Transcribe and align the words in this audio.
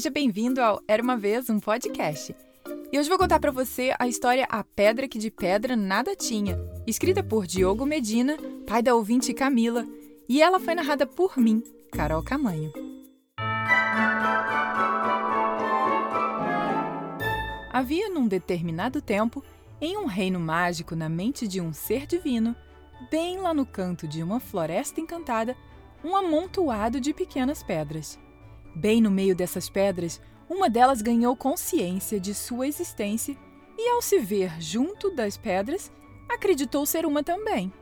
seja 0.00 0.08
bem-vindo 0.08 0.62
ao 0.62 0.82
Era 0.88 1.02
uma 1.02 1.14
vez 1.14 1.50
um 1.50 1.60
podcast. 1.60 2.34
E 2.90 2.98
hoje 2.98 3.06
vou 3.06 3.18
contar 3.18 3.38
para 3.38 3.50
você 3.50 3.94
a 3.98 4.08
história 4.08 4.46
A 4.48 4.64
Pedra 4.64 5.06
que 5.06 5.18
de 5.18 5.30
Pedra 5.30 5.76
Nada 5.76 6.16
Tinha, 6.16 6.58
escrita 6.86 7.22
por 7.22 7.46
Diogo 7.46 7.84
Medina, 7.84 8.38
pai 8.66 8.82
da 8.82 8.94
ouvinte 8.94 9.34
Camila, 9.34 9.86
e 10.26 10.40
ela 10.40 10.58
foi 10.58 10.74
narrada 10.74 11.06
por 11.06 11.36
mim, 11.36 11.62
Carol 11.92 12.22
Camanho. 12.22 12.72
Havia 17.70 18.08
num 18.08 18.26
determinado 18.26 19.02
tempo, 19.02 19.44
em 19.82 19.98
um 19.98 20.06
reino 20.06 20.40
mágico 20.40 20.96
na 20.96 21.10
mente 21.10 21.46
de 21.46 21.60
um 21.60 21.74
ser 21.74 22.06
divino, 22.06 22.56
bem 23.10 23.36
lá 23.36 23.52
no 23.52 23.66
canto 23.66 24.08
de 24.08 24.22
uma 24.22 24.40
floresta 24.40 24.98
encantada, 24.98 25.54
um 26.02 26.16
amontoado 26.16 26.98
de 26.98 27.12
pequenas 27.12 27.62
pedras. 27.62 28.18
Bem 28.74 29.00
no 29.00 29.10
meio 29.10 29.34
dessas 29.34 29.68
pedras, 29.68 30.20
uma 30.48 30.68
delas 30.68 31.02
ganhou 31.02 31.36
consciência 31.36 32.18
de 32.18 32.34
sua 32.34 32.66
existência 32.66 33.36
e, 33.78 33.90
ao 33.90 34.02
se 34.02 34.18
ver 34.18 34.60
junto 34.60 35.10
das 35.10 35.36
pedras, 35.36 35.92
acreditou 36.28 36.84
ser 36.86 37.06
uma 37.06 37.22
também. 37.22 37.72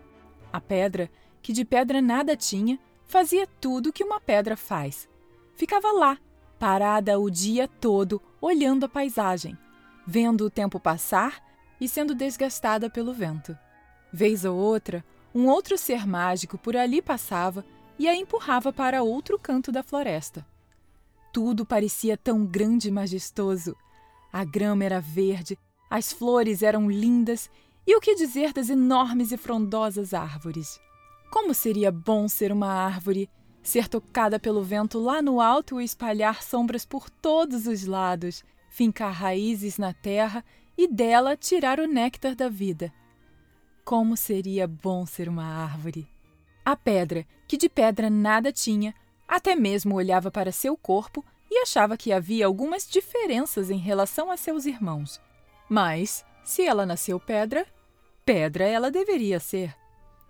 A 0.52 0.61
pedra, 0.61 1.11
que 1.42 1.52
de 1.52 1.64
pedra 1.64 2.01
nada 2.01 2.37
tinha, 2.37 2.78
fazia 3.05 3.47
tudo 3.61 3.92
que 3.92 4.05
uma 4.05 4.20
pedra 4.20 4.56
faz. 4.56 5.09
Ficava 5.55 5.91
lá, 5.92 6.19
parada 6.59 7.19
o 7.19 7.30
dia 7.30 7.66
todo, 7.66 8.20
olhando 8.41 8.84
a 8.84 8.89
paisagem, 8.89 9.56
vendo 10.06 10.45
o 10.45 10.50
tempo 10.50 10.78
passar 10.78 11.42
e 11.80 11.89
sendo 11.89 12.14
desgastada 12.14 12.91
pelo 12.91 13.12
vento. 13.12 13.56
Vez 14.12 14.45
ou 14.45 14.56
outra, 14.56 15.05
um 15.34 15.47
outro 15.47 15.77
ser 15.77 16.06
mágico 16.06 16.56
por 16.56 16.77
ali 16.77 17.02
passava 17.02 17.64
e 17.98 18.08
a 18.08 18.14
empurrava 18.14 18.73
para 18.73 19.02
outro 19.02 19.39
canto 19.39 19.70
da 19.70 19.83
floresta. 19.83 20.47
Tudo 21.41 21.64
parecia 21.64 22.17
tão 22.17 22.44
grande 22.44 22.89
e 22.89 22.91
majestoso. 22.91 23.77
A 24.33 24.44
grama 24.44 24.83
era 24.83 25.00
verde, 25.00 25.56
as 25.89 26.12
flores 26.12 26.64
eram 26.64 26.91
lindas 26.91 27.48
e 27.86 27.95
o 27.95 28.00
que 28.00 28.17
dizer 28.17 28.53
das 28.53 28.69
enormes 28.69 29.30
e 29.30 29.36
frondosas 29.36 30.12
árvores? 30.12 30.80
Como 31.30 31.55
seria 31.55 31.92
bom 31.92 32.27
ser 32.27 32.50
uma 32.50 32.67
árvore, 32.67 33.30
ser 33.62 33.86
tocada 33.86 34.41
pelo 34.41 34.64
vento 34.64 34.98
lá 34.98 35.22
no 35.22 35.41
alto 35.41 35.80
e 35.80 35.84
espalhar 35.84 36.42
sombras 36.42 36.84
por 36.84 37.08
todos 37.08 37.69
os 37.69 37.84
lados, 37.84 38.42
fincar 38.69 39.12
raízes 39.12 39.78
na 39.78 39.95
terra 39.95 40.45
e 40.77 40.89
dela 40.89 41.36
tirar 41.36 41.78
o 41.78 41.86
néctar 41.86 42.34
da 42.34 42.48
vida. 42.48 42.92
Como 43.84 44.17
seria 44.17 44.67
bom 44.67 45.06
ser 45.06 45.28
uma 45.28 45.45
árvore! 45.45 46.05
A 46.64 46.75
pedra, 46.75 47.25
que 47.47 47.56
de 47.56 47.69
pedra 47.69 48.11
nada 48.11 48.50
tinha, 48.50 48.92
até 49.29 49.55
mesmo 49.55 49.95
olhava 49.95 50.31
para 50.31 50.51
seu 50.51 50.77
corpo 50.77 51.23
e 51.51 51.59
achava 51.59 51.97
que 51.97 52.12
havia 52.12 52.47
algumas 52.47 52.89
diferenças 52.89 53.70
em 53.70 53.77
relação 53.77 54.31
a 54.31 54.37
seus 54.37 54.65
irmãos. 54.65 55.20
Mas, 55.69 56.25
se 56.43 56.65
ela 56.65 56.87
nasceu 56.87 57.20
pedra, 57.20 57.67
pedra 58.25 58.65
ela 58.65 58.91
deveria 58.91 59.39
ser. 59.39 59.75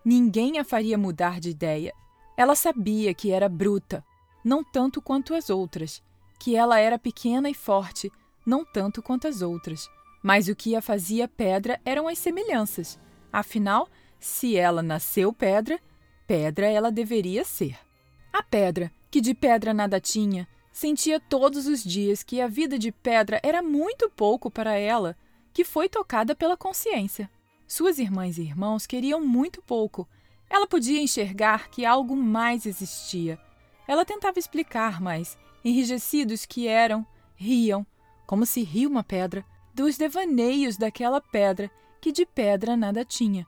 Ninguém 0.05 0.59
a 0.59 0.65
faria 0.65 0.99
mudar 0.99 1.39
de 1.39 1.51
ideia. 1.51 1.95
Ela 2.37 2.55
sabia 2.55 3.15
que 3.15 3.31
era 3.31 3.49
bruta, 3.49 4.05
não 4.45 4.65
tanto 4.65 5.01
quanto 5.01 5.35
as 5.35 5.51
outras, 5.51 6.03
que 6.39 6.57
ela 6.57 6.79
era 6.79 6.99
pequena 6.99 7.49
e 7.49 7.55
forte, 7.55 8.11
não 8.45 8.65
tanto 8.65 9.03
quanto 9.03 9.29
as 9.29 9.43
outras. 9.43 9.89
Mas 10.23 10.49
o 10.49 10.57
que 10.57 10.75
a 10.75 10.83
fazia 10.83 11.29
pedra 11.29 11.81
eram 11.85 12.09
as 12.09 12.19
semelhanças. 12.19 12.99
Afinal, 13.33 13.89
se 14.19 14.57
ela 14.57 14.83
nasceu 14.83 15.33
pedra, 15.33 15.79
pedra 16.27 16.67
ela 16.67 16.91
deveria 16.91 17.45
ser. 17.45 17.88
A 18.33 18.43
pedra, 18.43 18.91
que 19.11 19.21
de 19.21 19.35
pedra 19.35 19.73
nada 19.73 20.01
tinha, 20.01 20.47
sentia 20.73 21.19
todos 21.19 21.67
os 21.67 21.83
dias 21.83 22.23
que 22.23 22.41
a 22.41 22.47
vida 22.47 22.79
de 22.79 22.93
pedra 22.93 23.41
era 23.43 23.63
muito 23.63 24.09
pouco 24.11 24.51
para 24.51 24.77
ela, 24.77 25.17
que 25.53 25.65
foi 25.65 25.89
tocada 25.89 26.35
pela 26.37 26.57
consciência. 26.57 27.31
Suas 27.67 27.99
irmãs 27.99 28.39
e 28.39 28.43
irmãos 28.43 28.87
queriam 28.87 29.21
muito 29.21 29.61
pouco. 29.63 30.09
Ela 30.49 30.67
podia 30.67 31.03
enxergar 31.03 31.69
que 31.69 31.85
algo 31.85 32.17
mais 32.17 32.65
existia. 32.65 33.39
Ela 33.87 34.05
tentava 34.05 34.39
explicar, 34.39 35.01
mas, 35.01 35.37
enrijecidos 35.65 36.47
que 36.47 36.69
eram, 36.69 37.07
riam, 37.35 37.87
como 38.27 38.47
se 38.47 38.63
ria 38.63 38.89
uma 38.89 39.03
pedra, 39.03 39.45
dos 39.75 39.97
devaneios 39.97 40.77
daquela 40.77 41.21
pedra 41.21 41.71
que 42.01 42.13
de 42.13 42.25
pedra 42.25 42.77
nada 42.77 43.05
tinha. 43.05 43.47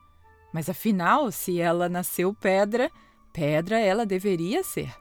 Mas 0.53 0.69
afinal, 0.69 1.31
se 1.31 1.61
ela 1.61 1.89
nasceu 1.89 2.35
pedra, 2.35 2.91
pedra 3.33 3.79
ela 3.79 4.07
deveria 4.07 4.63
ser. 4.63 4.95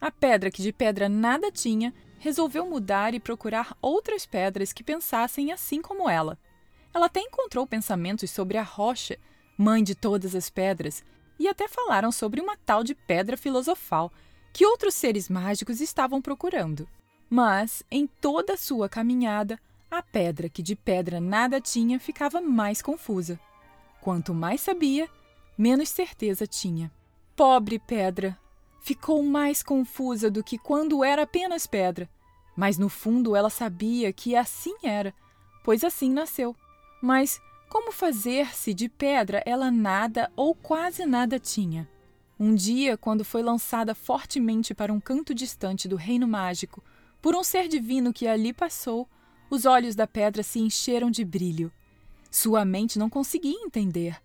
A 0.00 0.10
pedra 0.10 0.50
que 0.50 0.62
de 0.62 0.72
pedra 0.72 1.08
nada 1.08 1.50
tinha 1.50 1.94
resolveu 2.18 2.64
mudar 2.64 3.14
e 3.14 3.20
procurar 3.20 3.76
outras 3.80 4.24
pedras 4.24 4.72
que 4.72 4.84
pensassem 4.84 5.52
assim 5.52 5.82
como 5.82 6.08
ela. 6.08 6.38
Ela 6.94 7.06
até 7.06 7.20
encontrou 7.20 7.66
pensamentos 7.66 8.30
sobre 8.30 8.58
a 8.58 8.62
rocha, 8.62 9.18
mãe 9.56 9.82
de 9.82 9.94
todas 9.94 10.34
as 10.34 10.48
pedras, 10.48 11.04
e 11.38 11.48
até 11.48 11.66
falaram 11.66 12.12
sobre 12.12 12.40
uma 12.40 12.56
tal 12.56 12.84
de 12.84 12.94
pedra 12.94 13.36
filosofal 13.36 14.12
que 14.52 14.66
outros 14.66 14.94
seres 14.94 15.28
mágicos 15.28 15.80
estavam 15.80 16.20
procurando. 16.20 16.88
Mas, 17.28 17.82
em 17.90 18.06
toda 18.06 18.54
a 18.54 18.58
sua 18.58 18.88
caminhada, 18.88 19.58
a 19.90 20.02
pedra 20.02 20.48
que 20.48 20.62
de 20.62 20.76
pedra 20.76 21.20
nada 21.20 21.60
tinha 21.60 21.98
ficava 21.98 22.40
mais 22.40 22.82
confusa. 22.82 23.40
Quanto 24.00 24.34
mais 24.34 24.60
sabia, 24.60 25.08
menos 25.56 25.88
certeza 25.88 26.46
tinha. 26.46 26.92
Pobre 27.44 27.76
pedra! 27.76 28.38
Ficou 28.80 29.20
mais 29.20 29.64
confusa 29.64 30.30
do 30.30 30.44
que 30.44 30.56
quando 30.56 31.02
era 31.02 31.22
apenas 31.22 31.66
pedra. 31.66 32.08
Mas 32.56 32.78
no 32.78 32.88
fundo 32.88 33.34
ela 33.34 33.50
sabia 33.50 34.12
que 34.12 34.36
assim 34.36 34.76
era, 34.80 35.12
pois 35.64 35.82
assim 35.82 36.08
nasceu. 36.08 36.54
Mas 37.02 37.40
como 37.68 37.90
fazer 37.90 38.54
se 38.54 38.72
de 38.72 38.88
pedra 38.88 39.42
ela 39.44 39.72
nada 39.72 40.30
ou 40.36 40.54
quase 40.54 41.04
nada 41.04 41.36
tinha? 41.36 41.90
Um 42.38 42.54
dia, 42.54 42.96
quando 42.96 43.24
foi 43.24 43.42
lançada 43.42 43.92
fortemente 43.92 44.72
para 44.72 44.92
um 44.92 45.00
canto 45.00 45.34
distante 45.34 45.88
do 45.88 45.96
reino 45.96 46.28
mágico, 46.28 46.80
por 47.20 47.34
um 47.34 47.42
ser 47.42 47.66
divino 47.66 48.12
que 48.12 48.28
ali 48.28 48.52
passou, 48.52 49.08
os 49.50 49.66
olhos 49.66 49.96
da 49.96 50.06
pedra 50.06 50.44
se 50.44 50.60
encheram 50.60 51.10
de 51.10 51.24
brilho. 51.24 51.72
Sua 52.30 52.64
mente 52.64 53.00
não 53.00 53.10
conseguia 53.10 53.64
entender. 53.64 54.22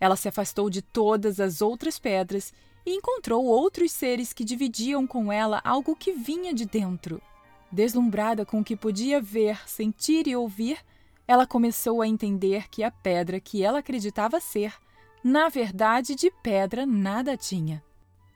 Ela 0.00 0.16
se 0.16 0.28
afastou 0.28 0.70
de 0.70 0.82
todas 0.82 1.40
as 1.40 1.60
outras 1.60 1.98
pedras 1.98 2.52
e 2.86 2.94
encontrou 2.94 3.44
outros 3.44 3.92
seres 3.92 4.32
que 4.32 4.44
dividiam 4.44 5.06
com 5.06 5.32
ela 5.32 5.60
algo 5.64 5.96
que 5.96 6.12
vinha 6.12 6.54
de 6.54 6.64
dentro. 6.64 7.20
Deslumbrada 7.70 8.46
com 8.46 8.60
o 8.60 8.64
que 8.64 8.76
podia 8.76 9.20
ver, 9.20 9.68
sentir 9.68 10.26
e 10.26 10.34
ouvir, 10.34 10.78
ela 11.26 11.46
começou 11.46 12.00
a 12.00 12.08
entender 12.08 12.68
que 12.70 12.82
a 12.82 12.90
pedra 12.90 13.38
que 13.38 13.62
ela 13.62 13.80
acreditava 13.80 14.40
ser, 14.40 14.74
na 15.22 15.48
verdade, 15.48 16.14
de 16.14 16.30
pedra 16.30 16.86
nada 16.86 17.36
tinha. 17.36 17.84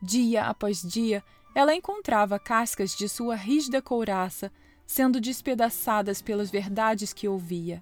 Dia 0.01 0.45
após 0.45 0.81
dia, 0.81 1.23
ela 1.55 1.73
encontrava 1.73 2.37
cascas 2.37 2.95
de 2.95 3.07
sua 3.07 3.35
rígida 3.35 3.81
couraça 3.81 4.51
sendo 4.85 5.19
despedaçadas 5.19 6.21
pelas 6.21 6.51
verdades 6.51 7.13
que 7.13 7.27
ouvia. 7.27 7.81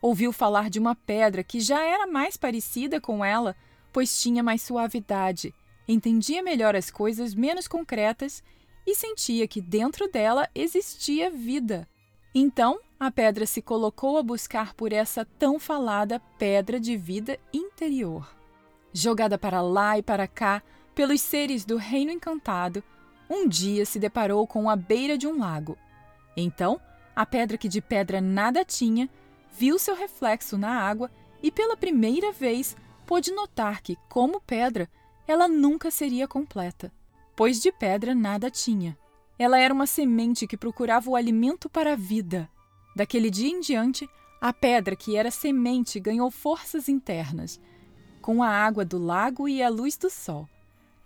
Ouviu 0.00 0.32
falar 0.32 0.70
de 0.70 0.78
uma 0.78 0.94
pedra 0.94 1.44
que 1.44 1.60
já 1.60 1.82
era 1.82 2.06
mais 2.06 2.36
parecida 2.36 3.00
com 3.00 3.24
ela, 3.24 3.54
pois 3.92 4.20
tinha 4.20 4.42
mais 4.42 4.62
suavidade, 4.62 5.54
entendia 5.86 6.42
melhor 6.42 6.74
as 6.74 6.90
coisas 6.90 7.34
menos 7.34 7.68
concretas 7.68 8.42
e 8.86 8.94
sentia 8.94 9.46
que 9.46 9.60
dentro 9.60 10.08
dela 10.10 10.48
existia 10.54 11.30
vida. 11.30 11.86
Então, 12.34 12.78
a 12.98 13.10
pedra 13.10 13.44
se 13.44 13.60
colocou 13.60 14.16
a 14.18 14.22
buscar 14.22 14.72
por 14.74 14.92
essa 14.92 15.24
tão 15.24 15.58
falada 15.58 16.20
pedra 16.38 16.78
de 16.78 16.96
vida 16.96 17.38
interior. 17.52 18.34
Jogada 18.92 19.36
para 19.36 19.60
lá 19.60 19.98
e 19.98 20.02
para 20.02 20.26
cá 20.26 20.62
pelos 20.94 21.20
seres 21.20 21.64
do 21.64 21.76
reino 21.76 22.10
encantado, 22.10 22.82
um 23.28 23.48
dia 23.48 23.84
se 23.84 23.98
deparou 23.98 24.46
com 24.46 24.68
a 24.68 24.76
beira 24.76 25.16
de 25.16 25.26
um 25.26 25.38
lago. 25.38 25.76
Então, 26.36 26.80
a 27.14 27.24
pedra 27.24 27.56
que 27.56 27.68
de 27.68 27.80
pedra 27.80 28.20
nada 28.20 28.64
tinha 28.64 29.08
viu 29.52 29.78
seu 29.78 29.94
reflexo 29.94 30.56
na 30.56 30.80
água 30.80 31.10
e 31.42 31.50
pela 31.50 31.76
primeira 31.76 32.32
vez 32.32 32.76
pôde 33.06 33.32
notar 33.32 33.82
que, 33.82 33.96
como 34.08 34.40
pedra, 34.40 34.88
ela 35.26 35.48
nunca 35.48 35.90
seria 35.90 36.28
completa, 36.28 36.92
pois 37.34 37.60
de 37.60 37.72
pedra 37.72 38.14
nada 38.14 38.50
tinha. 38.50 38.96
Ela 39.38 39.58
era 39.58 39.72
uma 39.72 39.86
semente 39.86 40.46
que 40.46 40.56
procurava 40.56 41.10
o 41.10 41.16
alimento 41.16 41.68
para 41.68 41.92
a 41.92 41.96
vida. 41.96 42.48
Daquele 42.94 43.30
dia 43.30 43.48
em 43.48 43.60
diante, 43.60 44.08
a 44.40 44.52
pedra 44.52 44.96
que 44.96 45.16
era 45.16 45.30
semente 45.30 46.00
ganhou 46.00 46.30
forças 46.30 46.88
internas, 46.88 47.60
com 48.20 48.42
a 48.42 48.48
água 48.48 48.84
do 48.84 48.98
lago 48.98 49.48
e 49.48 49.62
a 49.62 49.68
luz 49.68 49.96
do 49.96 50.10
sol. 50.10 50.48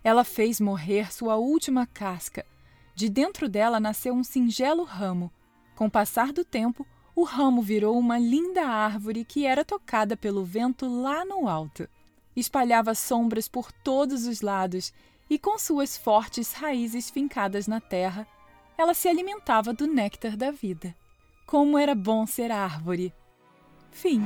Ela 0.03 0.25
fez 0.25 0.61
morrer 0.61 1.13
sua 1.13 1.37
última 1.37 1.87
casca. 1.87 2.45
De 2.95 3.09
dentro 3.09 3.49
dela 3.49 3.81
nasceu 3.81 4.15
um 4.15 4.23
singelo 4.23 4.85
ramo. 4.85 5.33
Com 5.75 5.87
o 5.87 5.91
passar 5.91 6.33
do 6.33 6.45
tempo, 6.45 6.87
o 7.17 7.23
ramo 7.23 7.63
virou 7.63 7.97
uma 7.97 8.19
linda 8.19 8.67
árvore 8.67 9.25
que 9.25 9.47
era 9.47 9.65
tocada 9.65 10.17
pelo 10.17 10.45
vento 10.45 10.89
lá 10.89 11.25
no 11.25 11.49
alto. 11.49 11.89
Espalhava 12.35 12.95
sombras 12.95 13.47
por 13.47 13.71
todos 13.71 14.27
os 14.27 14.41
lados 14.41 14.93
e, 15.31 15.39
com 15.39 15.59
suas 15.59 15.97
fortes 15.97 16.53
raízes 16.53 17.11
fincadas 17.11 17.69
na 17.69 17.81
terra, 17.81 18.27
ela 18.77 18.95
se 18.95 19.09
alimentava 19.09 19.73
do 19.73 19.87
néctar 19.87 20.37
da 20.37 20.51
vida. 20.51 20.95
Como 21.47 21.79
era 21.79 21.95
bom 21.95 22.27
ser 22.27 22.51
árvore! 22.51 23.13
Fim. 23.93 24.23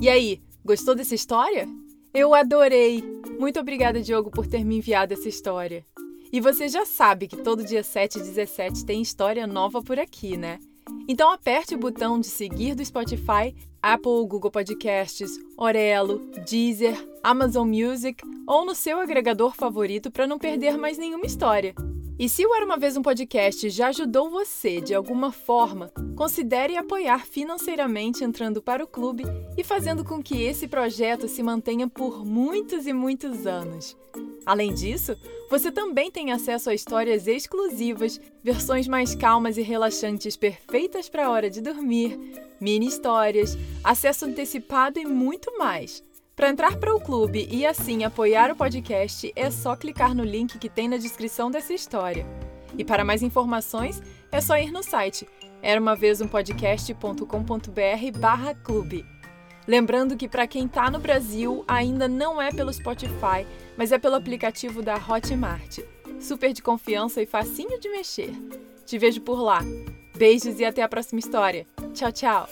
E 0.00 0.08
aí, 0.08 0.42
gostou 0.64 0.94
dessa 0.94 1.14
história? 1.14 1.68
Eu 2.14 2.34
adorei! 2.34 3.02
Muito 3.38 3.60
obrigada, 3.60 4.00
Diogo, 4.00 4.30
por 4.30 4.46
ter 4.46 4.64
me 4.64 4.78
enviado 4.78 5.12
essa 5.12 5.28
história. 5.28 5.84
E 6.32 6.40
você 6.40 6.68
já 6.68 6.84
sabe 6.84 7.26
que 7.26 7.36
todo 7.36 7.64
dia 7.64 7.82
7 7.82 8.18
e 8.18 8.22
17 8.22 8.84
tem 8.84 9.00
história 9.00 9.46
nova 9.46 9.82
por 9.82 9.98
aqui, 9.98 10.36
né? 10.36 10.58
Então 11.08 11.30
aperte 11.30 11.74
o 11.74 11.78
botão 11.78 12.20
de 12.20 12.26
seguir 12.26 12.74
do 12.74 12.84
Spotify, 12.84 13.54
Apple, 13.82 14.26
Google 14.26 14.50
Podcasts, 14.50 15.38
Orelo, 15.56 16.30
Deezer, 16.48 16.96
Amazon 17.22 17.68
Music 17.68 18.22
ou 18.46 18.64
no 18.64 18.74
seu 18.74 19.00
agregador 19.00 19.54
favorito 19.54 20.10
para 20.10 20.26
não 20.26 20.38
perder 20.38 20.76
mais 20.76 20.98
nenhuma 20.98 21.26
história. 21.26 21.74
E 22.18 22.28
se 22.28 22.44
o 22.44 22.52
Era 22.52 22.64
Uma 22.64 22.76
Vez 22.76 22.96
um 22.96 23.02
Podcast 23.02 23.70
já 23.70 23.88
ajudou 23.90 24.28
você 24.28 24.80
de 24.80 24.92
alguma 24.92 25.30
forma, 25.30 25.92
considere 26.16 26.76
apoiar 26.76 27.24
financeiramente 27.24 28.24
entrando 28.24 28.60
para 28.60 28.82
o 28.82 28.88
clube 28.88 29.22
e 29.56 29.62
fazendo 29.62 30.04
com 30.04 30.20
que 30.20 30.42
esse 30.42 30.66
projeto 30.66 31.28
se 31.28 31.44
mantenha 31.44 31.86
por 31.86 32.26
muitos 32.26 32.88
e 32.88 32.92
muitos 32.92 33.46
anos. 33.46 33.96
Além 34.44 34.74
disso, 34.74 35.16
você 35.48 35.70
também 35.70 36.10
tem 36.10 36.32
acesso 36.32 36.70
a 36.70 36.74
histórias 36.74 37.28
exclusivas, 37.28 38.20
versões 38.42 38.88
mais 38.88 39.14
calmas 39.14 39.56
e 39.56 39.62
relaxantes 39.62 40.36
perfeitas 40.36 41.08
para 41.08 41.26
a 41.26 41.30
hora 41.30 41.48
de 41.48 41.60
dormir, 41.60 42.18
mini 42.60 42.88
histórias, 42.88 43.56
acesso 43.84 44.24
antecipado 44.24 44.98
e 44.98 45.06
muito 45.06 45.56
mais. 45.56 46.02
Para 46.38 46.48
entrar 46.48 46.76
para 46.76 46.94
o 46.94 47.00
clube 47.00 47.46
e 47.50 47.66
assim 47.66 48.02
apoiar 48.04 48.50
o 48.50 48.56
podcast, 48.56 49.30
é 49.36 49.50
só 49.50 49.76
clicar 49.76 50.14
no 50.14 50.24
link 50.24 50.58
que 50.58 50.70
tem 50.70 50.88
na 50.88 50.96
descrição 50.96 51.50
dessa 51.50 51.74
história. 51.74 52.24
E 52.78 52.82
para 52.82 53.04
mais 53.04 53.22
informações, 53.22 54.00
é 54.32 54.40
só 54.40 54.56
ir 54.56 54.72
no 54.72 54.82
site 54.82 55.28
era 55.62 55.80
uma 55.80 55.96
vez 55.96 56.20
um 56.20 56.28
barra 58.12 58.54
clube. 58.54 59.04
Lembrando 59.66 60.16
que 60.16 60.28
para 60.28 60.46
quem 60.46 60.64
está 60.64 60.90
no 60.90 60.98
Brasil, 60.98 61.64
ainda 61.68 62.08
não 62.08 62.40
é 62.40 62.50
pelo 62.50 62.72
Spotify, 62.72 63.46
mas 63.76 63.92
é 63.92 63.98
pelo 63.98 64.14
aplicativo 64.14 64.82
da 64.82 64.94
Hotmart. 64.94 65.80
Super 66.20 66.52
de 66.52 66.62
confiança 66.62 67.20
e 67.20 67.26
facinho 67.26 67.78
de 67.78 67.88
mexer. 67.90 68.32
Te 68.86 68.98
vejo 68.98 69.20
por 69.20 69.40
lá. 69.40 69.60
Beijos 70.16 70.58
e 70.58 70.64
até 70.64 70.82
a 70.82 70.88
próxima 70.88 71.18
história. 71.18 71.66
Tchau, 71.92 72.12
tchau! 72.12 72.48